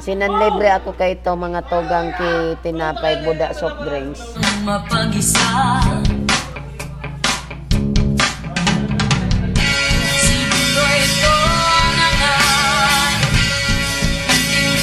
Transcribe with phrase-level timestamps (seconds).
[0.00, 4.32] Sinanlibre ako kay ito mga togang ki tinapay buda soft drinks.
[4.64, 5.44] mapag-isa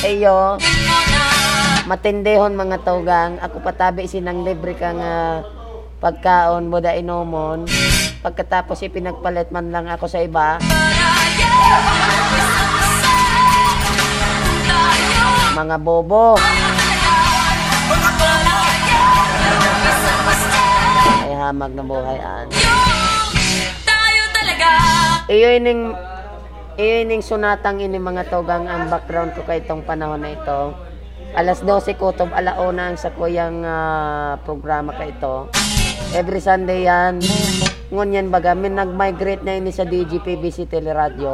[0.06, 0.62] Eyo,
[1.90, 3.42] matindihon mga togang.
[3.42, 5.42] Ako patabi sinang libre ka nga
[5.98, 7.66] pagkaon buda inomon.
[8.22, 10.62] Pagkatapos ipinagpalit man lang ako sa iba.
[15.58, 16.38] Mga bobo.
[21.26, 22.46] Ay hamag na buhay an.
[23.82, 24.70] Tayo talaga
[25.26, 25.98] Iyo ining
[26.78, 30.78] iyo ining sunatang ini mga togang ang background ko kay itong panahon na ito.
[31.34, 35.50] Alas 12 kutob alauna ang sa kuyang ah, programa ka ito.
[36.14, 37.18] Every Sunday yan.
[37.90, 41.34] Ngun yan baga, min nag-migrate na ini sa DGPBC Teleradio.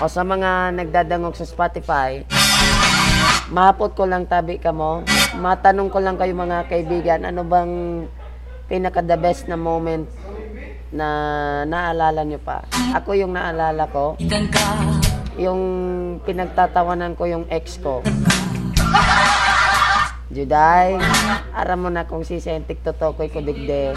[0.00, 2.24] O sa mga nagdadangog sa Spotify,
[3.52, 5.04] mahapot ko lang tabi ka mo.
[5.36, 7.72] Matanong ko lang kayo mga kaibigan, ano bang
[8.64, 10.08] pinaka the best na moment
[10.88, 11.04] na
[11.68, 12.64] naalala nyo pa?
[12.96, 14.16] Ako yung naalala ko,
[15.36, 15.60] yung
[16.24, 18.00] pinagtatawanan ko yung ex ko.
[20.32, 20.96] Juday,
[21.52, 23.92] aram mo na kung si Sentik Totokoy ko digde.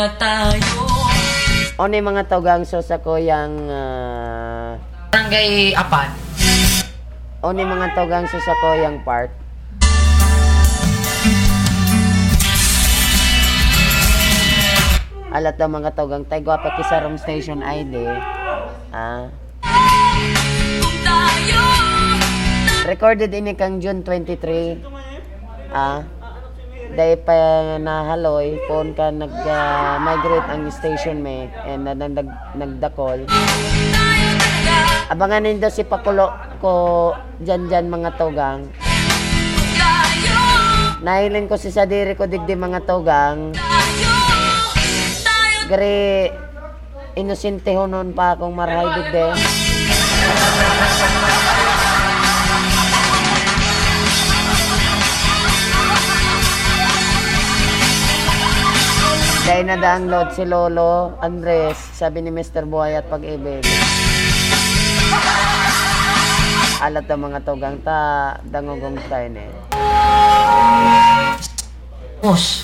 [0.00, 0.80] na tayo.
[1.76, 3.52] Ano yung mga tawgang so sa koyang...
[3.68, 4.80] Uh...
[4.80, 6.08] Ah, Barangay Apan.
[7.44, 9.28] Ano yung mga tawgang so sa koyang part?
[15.30, 18.00] Alat daw mga tawgang tayo guwapa kisa room station ID.
[18.96, 19.28] Ah.
[22.88, 24.80] Recorded ini kang June 23.
[25.70, 26.19] Ah
[26.94, 27.34] dahil pa
[27.78, 33.26] nahaloy, pon ka nag-migrate ang station me and na, nag, nagdakol.
[35.10, 36.30] Abangan nindo si Pakulo
[36.62, 36.72] ko
[37.42, 38.70] dyan dyan mga togang.
[38.70, 40.38] Tayo
[41.00, 43.56] Nahiling ko si Sadiri ko digdi mga togang.
[45.66, 46.28] Gari,
[47.16, 49.24] inosente ho noon pa akong marhay digdi.
[59.50, 62.70] Dahil na download si Lolo Andres, sabi ni Mr.
[62.70, 63.66] Buhay at pag-ibig.
[66.78, 69.50] Alat ang mga togang ta, dangogong tayo eh.
[72.22, 72.62] Boss,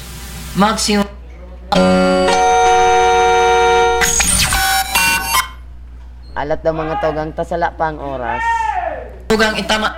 [0.55, 1.11] maximum
[6.39, 8.47] Alat daw mga togang tasala pa ang oras.
[9.27, 9.91] tugang itama.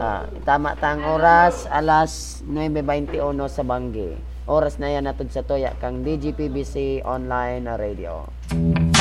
[0.00, 4.33] Ah, tama ta ang oras, alas 9.21 sa Banggi.
[4.44, 8.28] Oras na yan natod sa Toya kang DGPBC Online Radio.
[8.52, 8.92] 105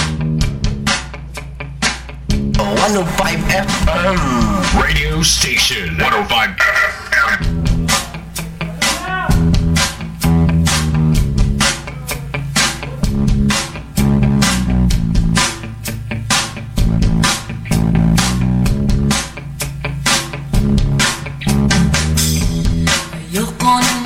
[3.52, 4.16] FM
[4.80, 6.00] radio station.
[6.00, 7.40] 105 FM.
[23.34, 24.03] Ayoko na munang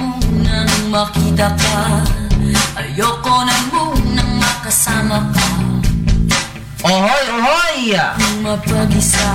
[0.97, 2.01] makita ka
[2.73, 5.45] Ayoko na munang makasama ka
[6.81, 7.77] Ohoy, ohoy!
[7.93, 9.29] Nang mapag-isa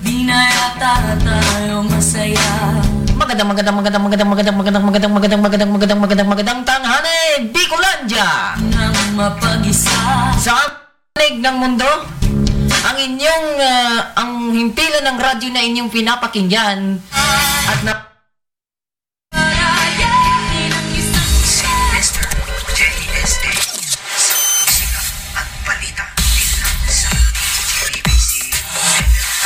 [0.00, 2.80] Di na yata tayo masaya
[3.20, 8.56] Magandang, magandang, magandang, magandang, magandang, magandang, magandang, magandang, magandang, magandang, magandang, magandang tanghali, Bicolandia!
[8.72, 10.56] Nang mapag-isa Sa
[11.12, 11.88] panig ng mundo,
[12.82, 16.98] ang inyong, ah, ang himpilan ng radyo na inyong pinapakinggan
[17.70, 17.94] at na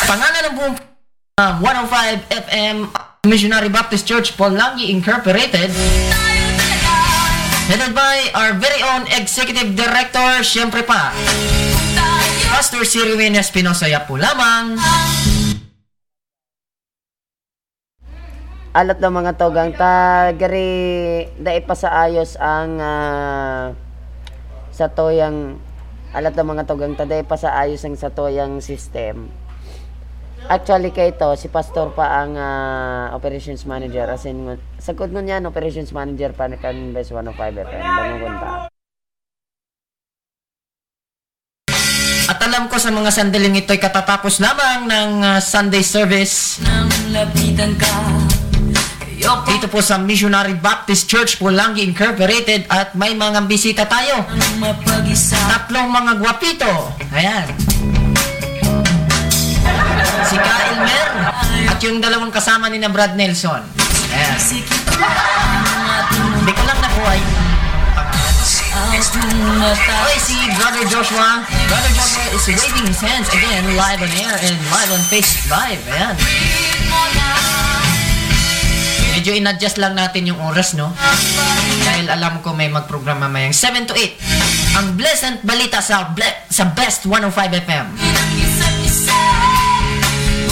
[0.06, 0.76] pangalan ng buong
[1.42, 2.76] ah, 105 FM
[3.26, 5.74] Missionary Baptist Church Polangi Incorporated.
[7.66, 11.10] Headed by our very own Executive Director, syempre pa,
[12.56, 14.80] Pastor Sirwin Espinosa po lamang.
[18.72, 23.76] Alat daw mga togang ta gari dai pa sa ayos ang ah,
[24.72, 25.60] sa toyang
[26.16, 29.28] alat daw mga togang ta dai pa sa ayos ang sa toyang system.
[30.48, 34.08] Actually kay ito, si Pastor pa ang ah, operations manager.
[34.08, 37.84] As in, sagod nun yan, operations manager pa kan Best 105 FM.
[37.84, 38.72] Bangungon
[42.56, 46.56] alam ko sa mga sandaling ito'y katatapos lamang ng ah, Sunday service
[49.44, 54.24] dito po sa Missionary Baptist Church Pulangi Incorporated at may mga bisita tayo.
[55.36, 56.96] Tatlong mga gwapito.
[57.12, 57.44] Ayan.
[60.24, 61.08] Si Ka Elmer
[61.68, 63.68] at yung dalawang kasama ni na Brad Nelson.
[64.16, 64.40] Ayan.
[66.40, 67.45] Hindi ko lang nakuha yung
[70.20, 71.44] si Brother Joshua.
[71.68, 75.80] Brother Joshua is waving his hands again live on air and live on Facebook Live.
[75.86, 76.14] Ayan.
[79.16, 80.92] Medyo in-adjust lang natin yung oras, no?
[81.82, 84.76] Dahil alam ko may magprograma mamayang 7 to 8.
[84.76, 87.32] Ang Blessed Balita sa, ble- sa Best 105
[87.64, 87.86] FM.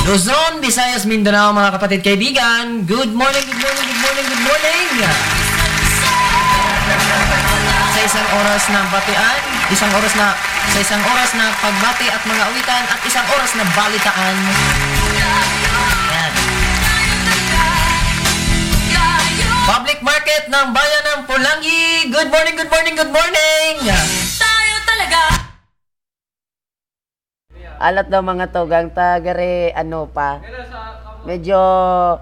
[0.05, 2.85] Luzon, Visayas, Mindanao, mga kapatid kaibigan.
[2.85, 5.34] Good morning, good morning, good morning, good morning.
[8.15, 9.39] Sa isang oras na batian,
[9.75, 10.39] isang oras na
[10.71, 14.37] sa isang oras na pagbati at mga awitan at isang oras na balitaan.
[15.19, 16.33] Yan.
[19.67, 22.07] Public Market ng Bayan ng Pulangi.
[22.07, 23.75] Good morning, good morning, good morning.
[24.39, 25.23] Tayo talaga
[27.83, 30.39] Alat daw mga tugang tagare ano pa.
[31.27, 31.59] Medyo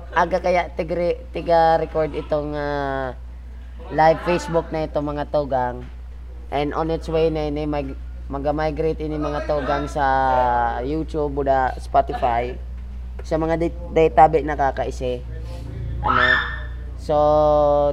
[0.08, 3.12] aga kaya tigre tiga record itong ah,
[3.92, 5.84] live Facebook na ito mga tugang.
[6.48, 7.92] And on its way na ini mag
[8.32, 10.04] mag-migrate ini mga tugang sa
[10.80, 12.56] YouTube o da Spotify
[13.20, 15.20] sa mga dat- database na kakaisi.
[16.00, 16.24] Ano?
[16.96, 17.16] So,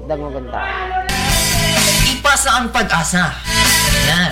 [0.08, 0.64] dangugunta.
[2.08, 3.36] Ipasa ang pag-asa.
[4.08, 4.32] Yan.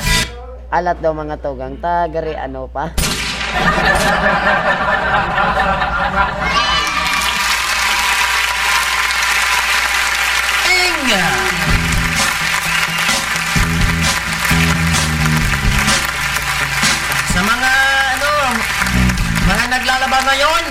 [0.72, 2.92] Alat daw mga tugang tagare ano pa.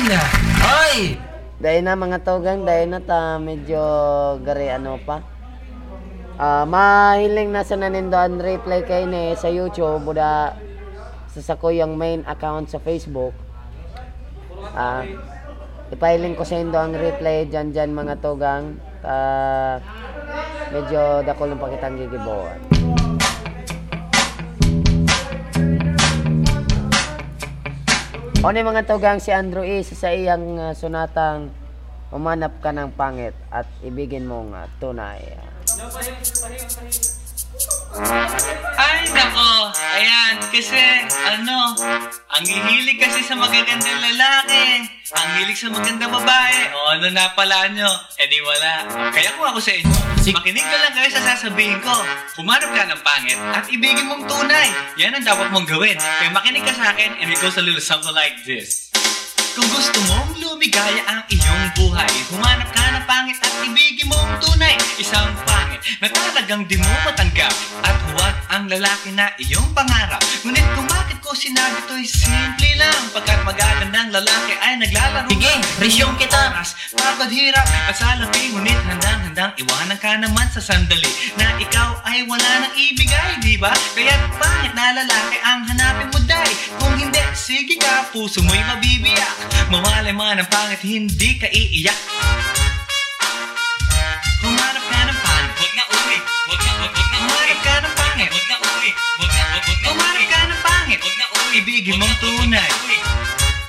[0.07, 0.31] ngayon.
[0.63, 0.99] Oy,
[1.57, 3.81] Dahil na mga tugang, dahil na ta medyo
[4.45, 5.25] gari ano pa.
[6.37, 10.53] Ah, mahiling na sa nanindoan replay kay ni sa YouTube buda
[11.33, 13.33] sa sako yung main account sa Facebook.
[14.77, 15.09] Ah,
[15.89, 18.77] ipahiling ko sa indo ang replay dyan dyan mga tugang.
[19.01, 19.81] Ah,
[20.71, 22.76] medyo dako lang pakitang gigibuan.
[28.47, 29.83] O ni mga tugang si Andrew E.
[29.83, 31.51] sa iyang uh, sunatang
[32.15, 35.19] umanap ka ng pangit at ibigin mong uh, tunay.
[38.77, 39.73] Ay, nako.
[39.97, 41.73] Ayan, kasi, ano,
[42.37, 44.85] ang hihilig kasi sa magagandang lalaki.
[45.17, 46.59] Ang hilig sa magandang babae.
[46.77, 47.89] O ano na pala nyo?
[48.21, 48.85] Eh di wala.
[49.15, 49.97] Kaya kung ako sa inyo,
[50.35, 51.95] makinig ka lang kayo sa sasabihin ko.
[52.37, 54.69] Humanap ka ng pangit at ibigin mong tunay.
[54.99, 55.97] Yan ang dapat mong gawin.
[55.97, 58.86] Kaya makinig ka sa akin and it goes a little something like this.
[59.57, 62.13] Kung gusto mong lumigaya ang iyong buhay.
[62.29, 64.77] Humanap ka ng pangit at ibigin mong tunay.
[65.01, 67.57] Isang pangit na talagang di mo matanggap.
[67.81, 70.21] At huwag ang lalaki na iyong pangarap.
[70.45, 70.85] Ngunit kung
[71.37, 73.13] sinabi to'y simple lang.
[73.13, 76.57] Pagkat magagandang lalaki ay naglalaro Sige, resume kita.
[76.57, 81.37] oras Pagod hirap at salapi Ngunit handang-handang iwanan ka naman sa sandali.
[81.37, 83.71] Na ikaw ay wala nang ibigay, di ba?
[83.93, 89.37] Kaya pangit na lalaki ang hanapin mo dahil Kung hindi, sige ka, puso mo'y mabibiyak.
[89.69, 91.99] Mawalay man ang pangit, hindi ka iiyak.
[94.41, 97.95] Humanap ka ng pangit, huwag na uli Huwag na, huwag, huwag na Humanap ka ng
[97.99, 98.91] pangit, huwag na uli
[101.01, 102.71] huwag na uli Ibigin mong tunay.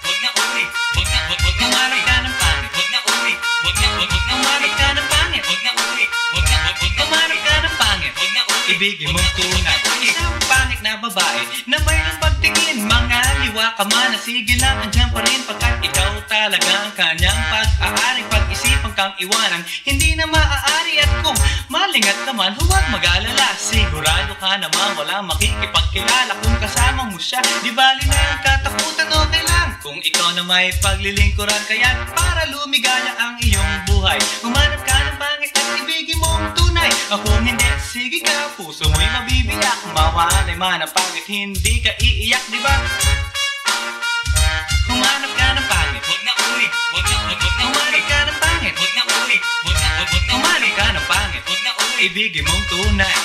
[0.03, 0.63] Huwag na uli,
[0.96, 4.10] huwag na, huwag, huwag na Humanap ka ng pangit, huwag na uli Huwag na, huwag,
[4.12, 7.39] huwag na Humanap ka ng pangit, huwag na uli Huwag na, huwag, huwag na Humanap
[7.43, 9.79] ka ng pangit, huwag na uli Ibigin mong tunay.
[9.98, 14.13] Isang pangit na babae na mayroong pagtingin Mga liwa ka man.
[14.13, 19.65] Na sige lang andyan pa rin Pagkat ikaw talaga ang kanyang pag-aaring Pag-isipan kang iwanan
[19.84, 21.01] Hindi na maaari.
[21.01, 21.36] At kung
[21.71, 23.50] malingat ka man Huwag mag-alala.
[23.59, 27.43] Sigurado ka naman walang makikipagkilala Kung kasama mo siya.
[27.63, 33.13] Di bali na yung katakutan okay lang Kung ikaw na may paglilingkuran Kaya para lumigaya
[33.19, 34.19] ang iyong buhay.
[34.43, 36.91] Humanap ka ng pangit at ibigin mo ang tunay.
[37.12, 39.79] Ako hindi, sige ka, puso mo'y mabibiyak.
[39.95, 42.75] Mawalay man ang pangit, hindi ka iiyak, di ba?
[44.88, 45.76] Humanap ka ng pangit,
[46.07, 49.37] huwag na uli Huwag na, huwag, huwag na Humanap ka ng pangit, huwag na uli
[49.63, 53.15] Huwag na, huwag, huwag na Humanap ka ng pangit, huwag na uli Ibigin mong tunay.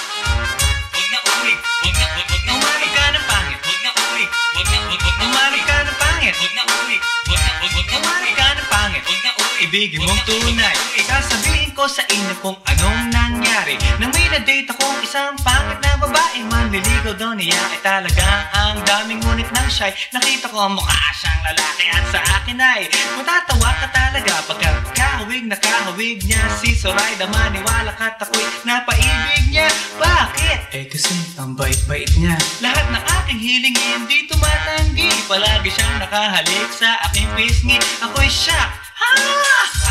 [0.93, 4.25] Huwag na uli, huwag na, huwag, huwag na Humanap ka ng pangit, huwag na uli
[4.55, 6.97] Huwag na, huwag, huwag na Humanap ka ng pangit, huwag na uli
[7.27, 10.77] Huwag na, huwag, huwag na Humanap ka ng pangit, huwag na uli Ibigin mong tunay.
[11.07, 13.22] Sasabihin ko sa inyo kung anong nangyari
[13.53, 13.77] nangyari?
[14.01, 16.41] Nang may na-date akong isang pangit na babae.
[16.49, 21.43] Manliligaw daw niya ay talaga ang daming ngunit ng shy Nakita ko ang mukha siyang
[21.45, 22.89] lalaki at sa akin ay
[23.21, 24.33] Matatawa ka talaga.
[24.49, 29.69] Pagkat kahawig na kahawig niya Si Soraya maniwala ka't ako'y napaibig niya.
[30.01, 30.73] Bakit?
[30.73, 32.41] Eh kasi ang bait-bait niya.
[32.65, 35.13] Lahat ng aking hiling hindi tumatanggi.
[35.29, 37.77] Palagi siyang nakahalik sa aking pisngi.
[38.01, 38.73] Ako'y shock.
[38.97, 39.13] Ha!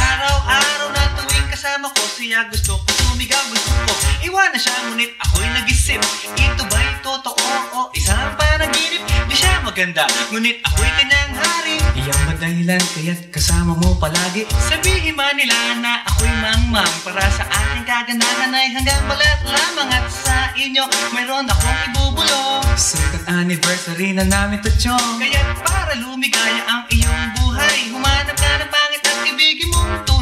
[0.02, 3.94] Araw-araw na tuwing kasama ko Siya gusto ko sumigaw gusto ko.
[4.24, 6.00] Iwanan siya ngunit ako'y nag-isip.
[6.38, 9.04] Ito ba'y totoo o isang panaginip?
[9.28, 11.76] Di siya maganda ngunit ako'y kanyang hari.
[11.98, 14.48] Iyan ba dahilan kaya't kasama mo palagi.
[14.70, 20.08] Sabihin man nila na ako'y mangmang Para sa aking kaganahan ay hanggang balat lamang At
[20.08, 26.88] sa inyo mayroon akong ibubulong Second anniversary na namin to chong Kaya't para lumigaya ang
[26.94, 27.92] iyong buhay.
[27.92, 29.81] Humanap ka ng pangit at ibigin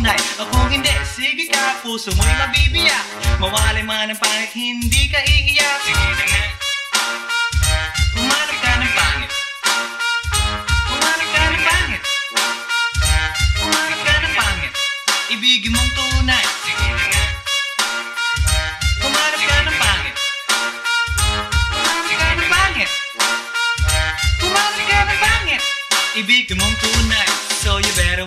[0.10, 3.06] mong tunay Ako hindi, sige ka, puso mo'y mabibiyak
[3.40, 5.80] Mawalay man ang pangit, hindi ka iiyak.
[5.88, 6.44] Sige na nga.
[8.20, 9.32] Humanap ka ng pangit.
[10.92, 12.04] Humanap ka ng pangit.
[13.64, 14.74] Humanap ka ng pangit.
[15.32, 16.46] Ibigin mong tunay.
[16.68, 17.24] Sige nga.
[19.08, 20.16] Humanap ka ng pangit.
[26.20, 27.29] Ibigin mong tunay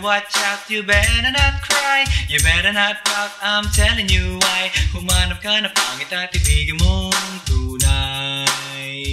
[0.03, 2.05] watch out, you better not cry.
[2.29, 4.71] You better not pout, I'm telling you why.
[4.93, 7.13] Humanap ka na pangit at ibigin mong
[7.47, 9.07] tunay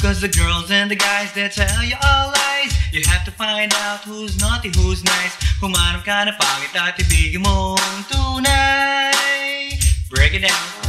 [0.00, 2.72] Cause the girls and the guys they tell you all lies.
[2.92, 5.36] You have to find out who's naughty, who's nice.
[5.60, 9.12] Humanap ka na pangit at ibigin mong tunay
[10.10, 10.84] Break it down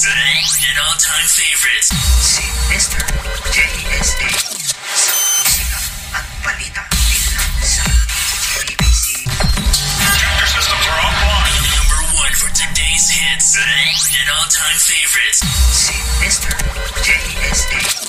[0.00, 1.92] All-time favorites.
[2.24, 2.40] Si
[2.72, 3.04] Mr.
[3.52, 4.32] JSA
[4.96, 5.12] Sa
[5.44, 5.76] musika
[6.16, 7.84] at balita Dito lang sa
[8.64, 9.28] BBC
[10.16, 11.52] Chapter systems are offline.
[11.76, 15.44] Number one for today's hits and all-time favorites.
[15.68, 15.92] Si
[16.24, 16.48] Mr.
[17.04, 17.99] JSA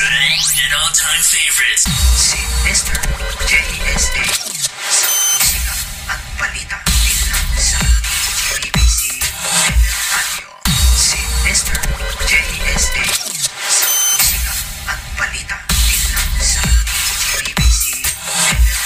[0.00, 1.84] and all-time favorites.
[2.16, 2.96] Si Mr.
[3.44, 4.24] JSA
[4.88, 5.74] Sa musika
[6.08, 7.76] at balita Dito sa
[8.56, 10.48] BBC Radio
[10.96, 11.76] Si Mr.
[12.24, 13.04] JSA
[13.68, 14.54] Sa musika
[14.96, 16.64] at balita Dito sa
[17.36, 18.00] BBC
[18.48, 18.76] Radio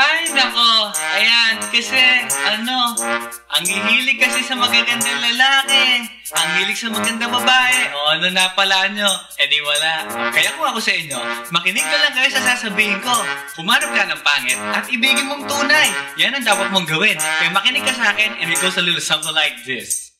[0.00, 0.96] Ay, nako.
[0.96, 2.00] Ayan, kasi,
[2.48, 2.96] ano,
[3.52, 5.41] ang hihilig kasi sa magagandang lalaki.
[6.72, 7.78] Ang hilig sa magandang babae.
[7.92, 9.04] O, ano na pala nyo?
[9.36, 10.08] Eh di wala.
[10.32, 11.20] Kaya kung ako sa inyo,
[11.52, 13.12] makinig ka lang kayo sa sasabihin ko.
[13.60, 15.92] Humanap ka ng pangit at ibigin mong tunay.
[16.16, 17.20] Yan ang dapat mong gawin.
[17.20, 20.16] Kaya makinig ka sa akin and it goes a little something like this.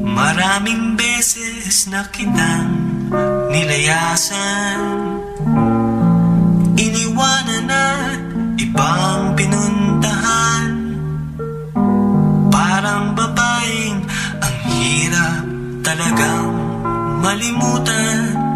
[0.00, 2.72] Maraming beses na kitang
[3.52, 4.80] nilayasan
[6.80, 8.20] Iniwanan at
[8.56, 10.69] ibang pinuntahan
[15.80, 16.52] Talagang
[17.24, 18.49] malimutan.